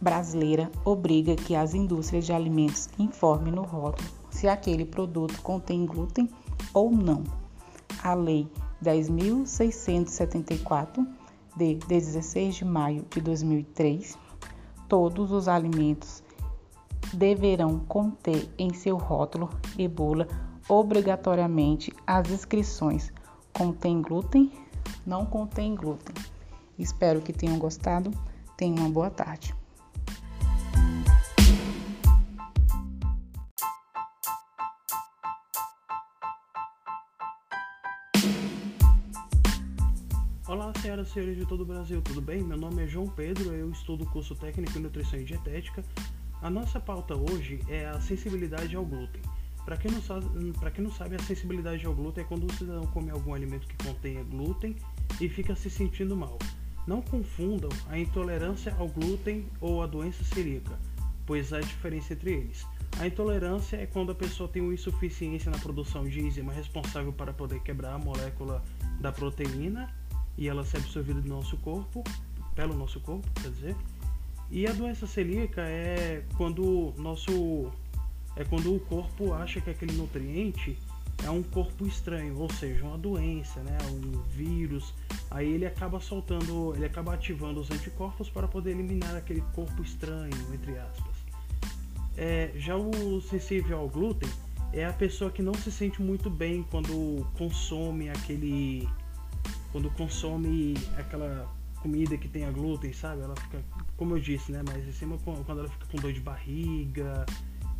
brasileira 0.00 0.70
obriga 0.84 1.36
que 1.36 1.54
as 1.54 1.74
indústrias 1.74 2.26
de 2.26 2.32
alimentos 2.32 2.88
informem 2.98 3.52
no 3.52 3.62
rótulo 3.62 4.08
se 4.30 4.48
aquele 4.48 4.84
produto 4.84 5.40
contém 5.42 5.86
glúten 5.86 6.28
ou 6.74 6.90
não. 6.90 7.22
A 8.02 8.14
Lei 8.14 8.48
10.674, 8.82 11.06
de 11.56 11.76
16 11.86 12.56
de 12.56 12.64
maio 12.64 13.04
de 13.10 13.20
2003, 13.20 14.18
todos 14.88 15.30
os 15.30 15.46
alimentos 15.46 16.24
deverão 17.12 17.78
conter 17.80 18.48
em 18.58 18.72
seu 18.74 18.96
rótulo 18.96 19.50
e 19.78 19.86
bula 19.86 20.26
obrigatoriamente 20.68 21.92
as 22.06 22.30
inscrições 22.30 23.12
contém 23.52 24.00
glúten, 24.00 24.50
não 25.06 25.26
contém 25.26 25.74
glúten. 25.74 26.14
Espero 26.78 27.20
que 27.20 27.32
tenham 27.32 27.58
gostado. 27.58 28.10
Tenham 28.56 28.78
uma 28.78 28.90
boa 28.90 29.10
tarde. 29.10 29.54
Olá, 40.46 40.72
senhoras 40.80 41.08
e 41.08 41.12
senhores 41.12 41.36
de 41.38 41.46
todo 41.46 41.62
o 41.62 41.64
Brasil, 41.64 42.02
tudo 42.02 42.20
bem? 42.20 42.42
Meu 42.42 42.58
nome 42.58 42.84
é 42.84 42.86
João 42.86 43.06
Pedro, 43.06 43.54
eu 43.54 43.70
estudo 43.70 44.04
o 44.04 44.10
curso 44.10 44.34
técnico 44.34 44.78
em 44.78 44.82
nutrição 44.82 45.18
e 45.18 45.24
dietética. 45.24 45.82
A 46.42 46.50
nossa 46.50 46.78
pauta 46.78 47.14
hoje 47.16 47.60
é 47.68 47.86
a 47.86 48.00
sensibilidade 48.00 48.76
ao 48.76 48.84
glúten. 48.84 49.22
Para 49.64 49.76
quem, 49.76 49.90
não 49.90 50.02
sabe, 50.02 50.26
quem 50.74 50.84
não 50.84 50.90
sabe, 50.90 51.14
a 51.16 51.18
sensibilidade 51.20 51.86
ao 51.86 51.94
glúten 51.94 52.24
é 52.24 52.26
quando 52.26 52.44
o 52.44 52.52
cidadão 52.52 52.84
come 52.88 53.10
algum 53.10 53.32
alimento 53.32 53.66
que 53.66 53.76
contenha 53.86 54.24
glúten 54.24 54.76
e 55.20 55.28
fica 55.28 55.54
se 55.54 55.70
sentindo 55.70 56.16
mal. 56.16 56.38
Não 56.86 57.00
confundam 57.00 57.70
a 57.88 57.96
intolerância 57.96 58.74
ao 58.76 58.88
glúten 58.88 59.46
ou 59.60 59.82
a 59.82 59.86
doença 59.86 60.24
celíaca, 60.24 60.76
pois 61.24 61.52
há 61.52 61.60
diferença 61.60 62.12
entre 62.12 62.32
eles. 62.32 62.66
A 62.98 63.06
intolerância 63.06 63.76
é 63.76 63.86
quando 63.86 64.12
a 64.12 64.14
pessoa 64.14 64.48
tem 64.48 64.60
uma 64.60 64.74
insuficiência 64.74 65.50
na 65.50 65.58
produção 65.58 66.04
de 66.04 66.20
enzima 66.20 66.52
responsável 66.52 67.12
para 67.12 67.32
poder 67.32 67.60
quebrar 67.60 67.94
a 67.94 67.98
molécula 67.98 68.62
da 69.00 69.12
proteína 69.12 69.94
e 70.36 70.48
ela 70.48 70.64
ser 70.64 70.78
absorvida 70.78 71.20
do 71.20 71.28
nosso 71.28 71.56
corpo, 71.58 72.02
pelo 72.54 72.74
nosso 72.74 73.00
corpo, 73.00 73.28
quer 73.40 73.50
dizer. 73.50 73.76
E 74.50 74.66
a 74.66 74.72
doença 74.72 75.06
celíaca 75.06 75.62
é 75.62 76.24
quando 76.36 76.92
nosso 76.98 77.70
é 78.36 78.44
quando 78.44 78.74
o 78.74 78.80
corpo 78.80 79.32
acha 79.32 79.60
que 79.60 79.70
aquele 79.70 79.92
nutriente 79.92 80.78
é 81.24 81.30
um 81.30 81.42
corpo 81.42 81.86
estranho, 81.86 82.36
ou 82.38 82.50
seja, 82.52 82.84
uma 82.84 82.98
doença, 82.98 83.60
né, 83.60 83.78
um 83.90 84.22
vírus. 84.34 84.92
Aí 85.30 85.48
ele 85.48 85.66
acaba 85.66 86.00
soltando, 86.00 86.74
ele 86.74 86.84
acaba 86.84 87.14
ativando 87.14 87.60
os 87.60 87.70
anticorpos 87.70 88.28
para 88.28 88.48
poder 88.48 88.70
eliminar 88.70 89.14
aquele 89.16 89.42
corpo 89.54 89.82
estranho, 89.82 90.32
entre 90.52 90.76
aspas. 90.78 91.12
É, 92.16 92.50
já 92.56 92.76
o 92.76 93.20
sensível 93.22 93.78
ao 93.78 93.88
glúten 93.88 94.28
é 94.72 94.84
a 94.84 94.92
pessoa 94.92 95.30
que 95.30 95.42
não 95.42 95.54
se 95.54 95.70
sente 95.70 96.02
muito 96.02 96.28
bem 96.28 96.62
quando 96.70 97.26
consome 97.38 98.10
aquele 98.10 98.88
quando 99.70 99.90
consome 99.90 100.74
aquela 100.98 101.50
comida 101.80 102.16
que 102.18 102.28
tem 102.28 102.44
a 102.44 102.50
glúten, 102.50 102.92
sabe? 102.92 103.22
Ela 103.22 103.34
fica, 103.34 103.62
como 103.96 104.14
eu 104.14 104.20
disse, 104.20 104.52
né? 104.52 104.62
Mas 104.66 104.86
em 104.86 104.92
cima 104.92 105.18
quando 105.24 105.48
ela 105.48 105.68
fica 105.68 105.86
com 105.86 105.96
dor 105.96 106.12
de 106.12 106.20
barriga 106.20 107.24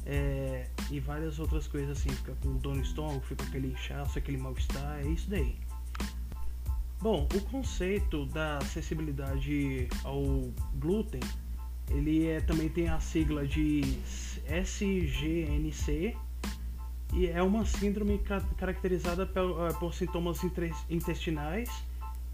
é, 0.06 0.66
e 0.90 1.00
várias 1.00 1.38
outras 1.38 1.66
coisas 1.66 1.98
assim, 1.98 2.10
fica 2.10 2.34
com 2.42 2.56
dor 2.56 2.74
no 2.74 2.82
estômago, 2.82 3.20
fica 3.20 3.44
aquele 3.44 3.68
inchaço, 3.68 4.18
aquele 4.18 4.38
mal-estar, 4.38 5.00
é 5.00 5.08
isso 5.08 5.28
daí. 5.30 5.56
Bom, 7.00 7.26
o 7.34 7.40
conceito 7.42 8.26
da 8.26 8.60
sensibilidade 8.60 9.88
ao 10.04 10.22
glúten, 10.76 11.20
ele 11.90 12.26
é, 12.28 12.40
também 12.40 12.68
tem 12.68 12.88
a 12.88 13.00
sigla 13.00 13.46
de 13.46 13.80
SGNC, 14.46 16.16
e 17.12 17.26
é 17.26 17.42
uma 17.42 17.64
síndrome 17.66 18.18
caracterizada 18.56 19.26
por, 19.26 19.68
eh, 19.68 19.72
por 19.78 19.92
sintomas 19.92 20.40
intestinais 20.88 21.68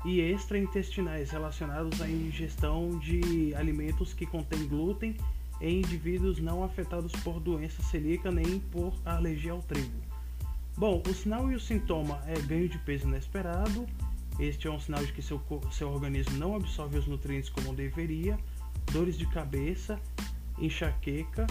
e 0.05 0.21
extraintestinais 0.21 1.31
relacionados 1.31 2.01
à 2.01 2.09
ingestão 2.09 2.97
de 3.01 3.53
alimentos 3.57 4.15
que 4.15 4.25
contêm 4.25 4.69
glúten 4.69 5.17
em 5.61 5.79
indivíduos 5.79 6.39
não 6.39 6.63
afetados 6.63 7.13
por 7.23 7.41
doença 7.41 7.83
celíaca 7.83 8.31
nem 8.31 8.61
por 8.61 8.95
alergia 9.05 9.53
ao 9.53 9.63
trigo. 9.63 10.01
Bom, 10.77 11.03
o 11.09 11.15
sinal 11.15 11.51
e 11.51 11.55
o 11.55 11.61
sintoma 11.61 12.23
é 12.27 12.39
ganho 12.41 12.69
de 12.69 12.79
peso 12.79 13.09
inesperado. 13.09 13.87
Este 14.39 14.69
é 14.69 14.71
um 14.71 14.79
sinal 14.79 15.05
de 15.05 15.13
que 15.13 15.21
seu, 15.21 15.43
seu 15.73 15.91
organismo 15.91 16.37
não 16.39 16.55
absorve 16.55 16.99
os 16.99 17.07
nutrientes 17.07 17.51
como 17.51 17.75
deveria, 17.75 18.39
dores 18.93 19.19
de 19.19 19.27
cabeça, 19.27 20.01
enxaqueca, 20.57 21.47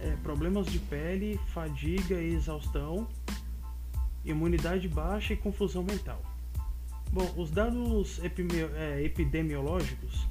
é, 0.00 0.16
problemas 0.22 0.66
de 0.66 0.80
pele, 0.80 1.38
fadiga 1.54 2.20
e 2.20 2.34
exaustão, 2.34 3.06
imunidade 4.24 4.88
baixa 4.88 5.34
e 5.34 5.36
confusão 5.36 5.84
mental. 5.84 6.20
Bom, 7.12 7.32
os 7.36 7.52
dados 7.52 8.20
é, 8.20 9.02
epidemiológicos 9.04 10.26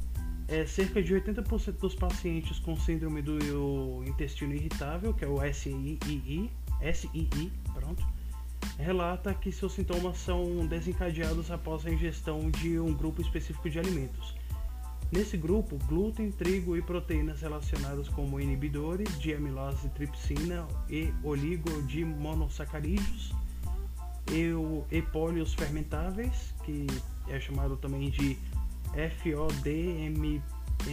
é 0.48 0.66
cerca 0.66 1.02
de 1.02 1.14
80% 1.14 1.80
dos 1.80 1.96
pacientes 1.96 2.60
com 2.60 2.78
síndrome 2.78 3.22
do 3.22 4.04
intestino 4.06 4.54
irritável, 4.54 5.14
que 5.14 5.26
é 5.26 5.28
o 5.28 5.40
SII, 5.42 6.52
SII, 6.94 7.52
pronto, 7.74 8.06
relata 8.78 9.34
que 9.34 9.52
seus 9.52 9.74
sintomas 9.74 10.18
são 10.18 10.66
desencadeados 10.68 11.50
após 11.50 11.86
a 11.86 11.90
ingestão 11.90 12.52
de 12.52 12.80
um 12.80 12.94
grupo 12.94 13.22
específico 13.22 13.70
de 13.70 13.80
alimentos. 13.80 14.36
Nesse 15.12 15.38
grupo, 15.38 15.78
glúten, 15.88 16.32
trigo 16.32 16.76
e 16.76 16.82
proteínas 16.82 17.42
relacionadas 17.42 18.10
como 18.10 18.40
inibidores 18.40 19.20
de 19.20 19.34
amilase 19.34 19.88
tripsina 19.90 20.68
e 20.90 21.14
oligodimonossacarídeos 21.24 23.32
e 24.92 25.02
políos 25.02 25.54
fermentáveis, 25.54 26.54
que 26.64 26.88
é 27.28 27.40
chamado 27.40 27.78
também 27.78 28.10
de 28.10 28.38
FODMAPs, 28.96 30.86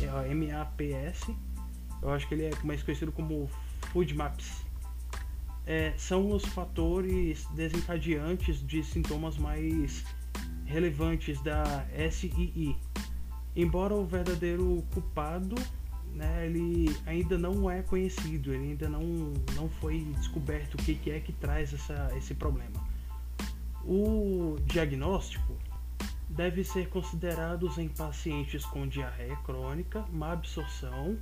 é 0.00 0.34
MAPS. 0.34 1.30
Eu 2.02 2.10
acho 2.10 2.28
que 2.28 2.34
ele 2.34 2.44
é 2.44 2.52
mais 2.62 2.82
conhecido 2.82 3.10
como 3.12 3.48
Food 3.92 4.14
Maps. 4.14 4.64
É, 5.66 5.92
são 5.96 6.30
os 6.30 6.44
fatores 6.44 7.46
desencadeantes 7.54 8.64
de 8.64 8.84
sintomas 8.84 9.36
mais 9.38 10.04
relevantes 10.64 11.40
da 11.42 11.86
SII. 12.10 12.76
Embora 13.56 13.94
o 13.94 14.04
verdadeiro 14.04 14.84
culpado 14.92 15.56
né, 16.16 16.46
ele 16.46 16.96
ainda 17.04 17.36
não 17.36 17.70
é 17.70 17.82
conhecido, 17.82 18.52
ele 18.52 18.70
ainda 18.70 18.88
não, 18.88 19.34
não 19.54 19.68
foi 19.68 20.00
descoberto 20.16 20.74
o 20.74 20.78
que, 20.78 20.94
que 20.94 21.10
é 21.10 21.20
que 21.20 21.32
traz 21.32 21.74
essa, 21.74 22.10
esse 22.16 22.34
problema. 22.34 22.84
O 23.84 24.56
diagnóstico 24.64 25.55
deve 26.28 26.64
ser 26.64 26.88
considerado 26.88 27.70
em 27.78 27.88
pacientes 27.88 28.64
com 28.64 28.86
diarreia 28.86 29.36
crônica, 29.36 30.04
má 30.12 30.32
absorção, 30.32 31.16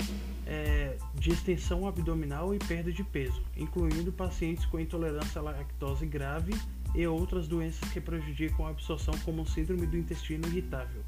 é, 0.47 0.97
distensão 1.15 1.87
abdominal 1.87 2.55
e 2.55 2.59
perda 2.59 2.91
de 2.91 3.05
peso, 3.05 3.43
incluindo 3.57 4.13
pacientes 4.13 4.65
com 4.67 4.81
intolerância 4.81 5.41
à 5.41 5.43
lactose 5.43 6.07
grave 6.07 6.55
e 6.95 7.07
outras 7.07 7.47
doenças 7.47 7.89
que 7.91 8.01
prejudicam 8.01 8.67
a 8.67 8.71
absorção, 8.71 9.15
como 9.25 9.47
síndrome 9.47 9.87
do 9.87 9.97
intestino 9.97 10.47
irritável. 10.49 11.03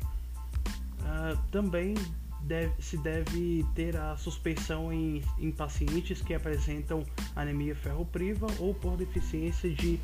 Uh, 1.01 1.39
também 1.51 1.95
deve, 2.43 2.83
se 2.83 2.97
deve 2.99 3.65
ter 3.75 3.97
a 3.97 4.17
suspeição 4.17 4.93
em, 4.93 5.23
em 5.39 5.51
pacientes 5.51 6.21
que 6.21 6.35
apresentam 6.35 7.05
anemia 7.35 7.75
ferropriva 7.75 8.47
ou 8.59 8.75
por 8.75 8.97
deficiência 8.97 9.71
de 9.71 10.01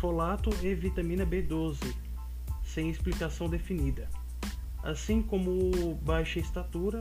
folato 0.00 0.50
e 0.62 0.74
vitamina 0.74 1.26
B12, 1.26 1.78
sem 2.78 2.90
explicação 2.90 3.48
definida. 3.48 4.08
Assim 4.84 5.20
como 5.20 5.96
baixa 5.96 6.38
estatura, 6.38 7.00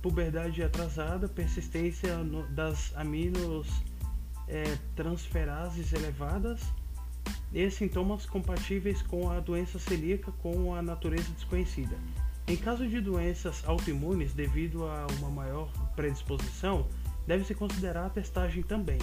puberdade 0.00 0.62
atrasada, 0.62 1.28
persistência 1.28 2.16
das 2.50 2.94
aminos 2.94 3.66
é, 4.46 4.62
transferases 4.94 5.92
elevadas 5.92 6.60
e 7.52 7.68
sintomas 7.68 8.26
compatíveis 8.26 9.02
com 9.02 9.28
a 9.28 9.40
doença 9.40 9.76
celíaca 9.80 10.30
com 10.40 10.72
a 10.72 10.80
natureza 10.80 11.32
desconhecida. 11.32 11.96
Em 12.46 12.56
caso 12.56 12.86
de 12.86 13.00
doenças 13.00 13.64
autoimunes 13.66 14.32
devido 14.32 14.84
a 14.84 15.04
uma 15.18 15.30
maior 15.30 15.68
predisposição, 15.96 16.86
deve-se 17.26 17.56
considerar 17.56 18.06
a 18.06 18.10
testagem 18.10 18.62
também. 18.62 18.98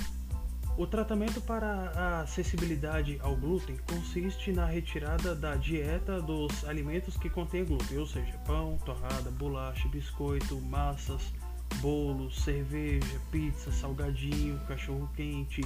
O 0.78 0.86
tratamento 0.86 1.40
para 1.40 1.90
a 1.96 2.22
acessibilidade 2.22 3.18
ao 3.22 3.34
glúten 3.34 3.78
consiste 3.90 4.52
na 4.52 4.66
retirada 4.66 5.34
da 5.34 5.56
dieta 5.56 6.22
dos 6.22 6.66
alimentos 6.66 7.16
que 7.16 7.30
contêm 7.30 7.64
glúten, 7.64 7.98
ou 7.98 8.06
seja, 8.06 8.38
pão, 8.46 8.78
torrada, 8.86 9.32
bolacha, 9.32 9.88
biscoito, 9.88 10.60
massas, 10.60 11.34
bolos, 11.80 12.44
cerveja, 12.44 13.22
pizza, 13.32 13.72
salgadinho, 13.72 14.60
cachorro-quente, 14.68 15.62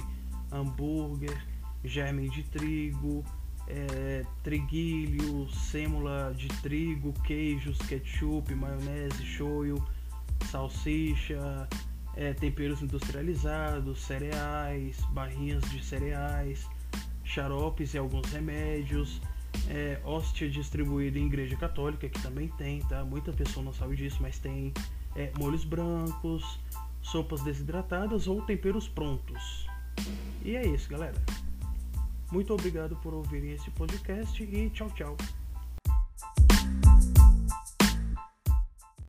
hambúrguer, 0.52 1.44
germe 1.84 2.28
de 2.30 2.44
trigo, 2.44 3.24
é, 3.66 4.24
triguilho, 4.44 5.50
sêmula 5.50 6.32
de 6.36 6.46
trigo, 6.62 7.12
queijos, 7.24 7.78
ketchup, 7.78 8.54
maionese, 8.54 9.26
shoyu, 9.26 9.84
salsicha, 10.48 11.68
é, 12.16 12.32
temperos 12.32 12.82
industrializados, 12.82 14.00
cereais, 14.02 15.00
barrinhas 15.10 15.62
de 15.70 15.84
cereais, 15.84 16.68
xaropes 17.24 17.94
e 17.94 17.98
alguns 17.98 18.30
remédios, 18.30 19.20
é, 19.68 20.00
hóstia 20.04 20.48
distribuída 20.48 21.18
em 21.18 21.26
igreja 21.26 21.56
católica, 21.56 22.08
que 22.08 22.20
também 22.20 22.48
tem, 22.48 22.80
tá? 22.82 23.04
Muita 23.04 23.32
pessoa 23.32 23.64
não 23.64 23.72
sabe 23.72 23.96
disso, 23.96 24.18
mas 24.20 24.38
tem 24.38 24.72
é, 25.16 25.32
molhos 25.38 25.64
brancos, 25.64 26.58
sopas 27.02 27.42
desidratadas 27.42 28.26
ou 28.26 28.42
temperos 28.42 28.88
prontos. 28.88 29.66
E 30.44 30.56
é 30.56 30.66
isso, 30.66 30.88
galera. 30.88 31.16
Muito 32.30 32.52
obrigado 32.52 32.96
por 32.96 33.12
ouvirem 33.12 33.52
esse 33.52 33.70
podcast 33.72 34.42
e 34.42 34.70
tchau, 34.70 34.90
tchau. 34.90 35.16